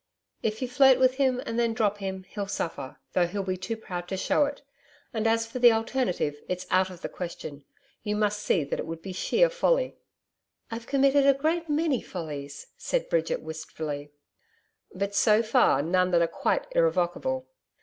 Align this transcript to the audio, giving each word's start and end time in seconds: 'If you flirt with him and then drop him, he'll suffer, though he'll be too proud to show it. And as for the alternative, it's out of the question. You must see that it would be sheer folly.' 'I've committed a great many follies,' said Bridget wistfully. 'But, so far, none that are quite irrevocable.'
'If 0.41 0.63
you 0.63 0.67
flirt 0.67 0.97
with 0.97 1.17
him 1.17 1.43
and 1.45 1.59
then 1.59 1.75
drop 1.75 1.99
him, 1.99 2.23
he'll 2.29 2.47
suffer, 2.47 2.97
though 3.13 3.27
he'll 3.27 3.43
be 3.43 3.55
too 3.55 3.77
proud 3.77 4.07
to 4.07 4.17
show 4.17 4.45
it. 4.45 4.63
And 5.13 5.27
as 5.27 5.45
for 5.45 5.59
the 5.59 5.71
alternative, 5.71 6.41
it's 6.49 6.65
out 6.71 6.89
of 6.89 7.01
the 7.01 7.07
question. 7.07 7.65
You 8.01 8.15
must 8.15 8.39
see 8.41 8.63
that 8.63 8.79
it 8.79 8.87
would 8.87 9.03
be 9.03 9.13
sheer 9.13 9.47
folly.' 9.47 9.97
'I've 10.71 10.87
committed 10.87 11.27
a 11.27 11.35
great 11.35 11.69
many 11.69 12.01
follies,' 12.01 12.65
said 12.79 13.09
Bridget 13.09 13.43
wistfully. 13.43 14.11
'But, 14.91 15.13
so 15.13 15.43
far, 15.43 15.83
none 15.83 16.09
that 16.09 16.21
are 16.23 16.27
quite 16.27 16.65
irrevocable.' 16.71 17.45